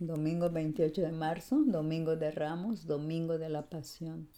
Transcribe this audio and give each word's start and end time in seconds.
domingo 0.00 0.48
28 0.48 1.02
de 1.02 1.12
marzo, 1.12 1.62
domingo 1.66 2.16
de 2.16 2.30
Ramos, 2.30 2.86
domingo 2.86 3.36
de 3.36 3.50
la 3.50 3.68
Pasión. 3.68 4.28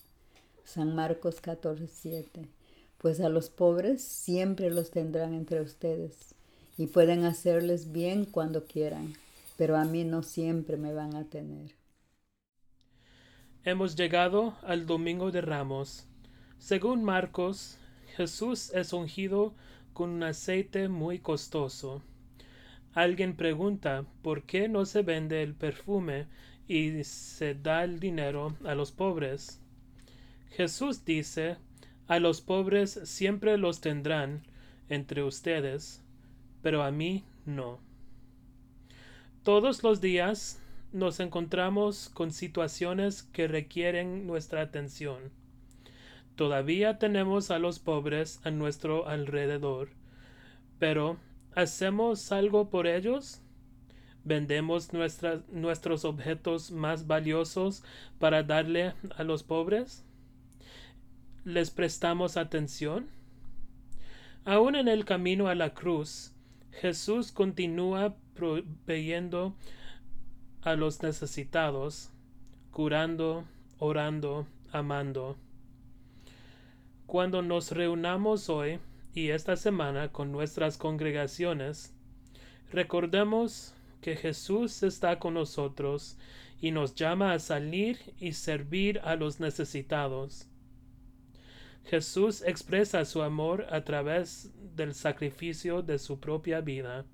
San 0.65 0.95
Marcos 0.95 1.41
14, 1.41 1.87
7. 1.87 2.49
Pues 2.99 3.21
a 3.21 3.29
los 3.29 3.49
pobres 3.49 4.03
siempre 4.03 4.71
los 4.71 4.91
tendrán 4.91 5.35
entre 5.35 5.61
ustedes 5.61 6.35
y 6.77 6.89
pueden 6.89 7.25
hacerles 7.25 7.93
bien 7.93 8.25
cuando 8.25 8.65
quieran, 8.65 9.15
pero 9.57 9.77
a 9.77 9.85
mí 9.85 10.03
no 10.03 10.25
siempre 10.25 10.77
me 10.77 10.93
van 10.93 11.15
a 11.15 11.25
tener. 11.25 11.71
Hemos 13.65 13.95
llegado 13.95 14.57
al 14.63 14.87
domingo 14.87 15.31
de 15.31 15.43
Ramos. 15.43 16.07
Según 16.59 17.05
Marcos, 17.05 17.79
Jesús 18.17 18.71
es 18.75 18.93
ungido 18.93 19.55
con 19.93 20.11
un 20.11 20.25
aceite 20.25 20.89
muy 20.89 21.21
costoso. 21.21 22.03
Alguien 22.95 23.37
pregunta 23.37 24.05
por 24.23 24.43
qué 24.43 24.69
no 24.69 24.85
se 24.85 25.03
vende 25.03 25.43
el 25.43 25.55
perfume 25.55 26.27
y 26.69 27.05
se 27.05 27.55
da 27.55 27.85
el 27.85 28.01
dinero 28.01 28.57
a 28.65 28.75
los 28.75 28.93
pobres. 28.93 29.61
Jesús 30.51 31.05
dice, 31.05 31.57
a 32.07 32.19
los 32.19 32.43
pobres 32.43 33.01
siempre 33.05 33.57
los 33.57 33.81
tendrán 33.81 34.43
entre 34.91 35.23
ustedes, 35.23 36.03
pero 36.61 36.83
a 36.83 36.91
mí 36.91 37.25
no. 37.47 37.79
Todos 39.43 39.83
los 39.83 40.01
días 40.01 40.61
nos 40.93 41.19
encontramos 41.21 42.11
con 42.11 42.31
situaciones 42.31 43.23
que 43.23 43.49
requieren 43.49 44.27
nuestra 44.27 44.61
atención. 44.61 45.19
Todavía 46.37 46.99
tenemos 46.99 47.51
a 47.51 47.59
los 47.59 47.79
pobres 47.79 48.41
a 48.45 48.51
nuestro 48.51 49.09
alrededor, 49.09 49.89
pero 50.79 51.17
¿hacemos 51.55 52.33
algo 52.33 52.71
por 52.71 52.87
ellos? 52.87 53.41
¿Vendemos 54.25 54.91
nuestros 54.93 56.05
objetos 56.05 56.71
más 56.71 57.07
valiosos 57.07 57.83
para 58.19 58.43
darle 58.43 58.95
a 59.17 59.25
los 59.25 59.43
pobres? 59.43 60.05
¿Les 61.45 61.71
prestamos 61.71 62.37
atención? 62.37 63.09
Aún 64.45 64.77
en 64.77 64.89
el 64.89 65.05
camino 65.05 65.49
a 65.49 65.55
la 65.55 65.75
cruz, 65.75 66.33
Jesús 66.71 67.33
continúa 67.33 68.17
proveyendo 68.35 69.55
a 70.63 70.75
los 70.75 71.03
necesitados, 71.03 72.11
curando, 72.71 73.45
orando, 73.79 74.47
amando. 74.73 75.37
Cuando 77.07 77.43
nos 77.43 77.73
reunamos 77.73 78.49
hoy 78.49 78.79
y 79.15 79.31
esta 79.31 79.57
semana 79.57 80.11
con 80.11 80.33
nuestras 80.33 80.77
congregaciones, 80.79 81.93
recordemos 82.71 83.75
que 84.01 84.17
Jesús 84.17 84.83
está 84.83 85.19
con 85.19 85.35
nosotros 85.35 86.17
y 86.61 86.71
nos 86.71 86.95
llama 86.95 87.33
a 87.33 87.39
salir 87.39 87.99
y 88.19 88.33
servir 88.33 89.01
a 89.05 89.17
los 89.17 89.41
necesitados. 89.41 90.49
Jesús 91.85 92.43
expresa 92.43 93.05
su 93.05 93.23
amor 93.23 93.67
a 93.71 93.85
través 93.85 94.51
del 94.77 94.95
sacrificio 94.95 95.83
de 95.83 95.99
su 95.99 96.21
propia 96.21 96.61
vida 96.61 97.05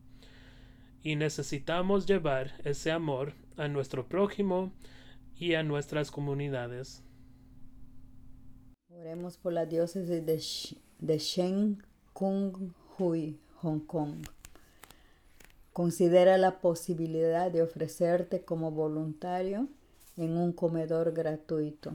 y 1.02 1.16
necesitamos 1.16 2.06
llevar 2.06 2.52
ese 2.64 2.90
amor 2.90 3.32
a 3.56 3.68
nuestro 3.68 4.08
prójimo 4.08 4.72
y 5.36 5.54
a 5.54 5.62
nuestras 5.62 6.10
comunidades. 6.10 7.02
Oremos 8.90 9.36
por 9.36 9.52
la 9.52 9.64
diócesis 9.64 10.24
de, 10.26 11.18
Shen 11.18 11.82
Kung 12.18 12.74
Hui, 12.98 13.38
Hong 13.62 13.78
Kong. 13.86 14.26
Considera 15.72 16.36
la 16.36 16.58
posibilidad 16.58 17.48
de 17.48 17.62
ofrecerte 17.62 18.42
como 18.44 18.72
voluntario 18.72 19.68
en 20.16 20.36
un 20.36 20.50
comedor 20.50 21.12
gratuito. 21.12 21.92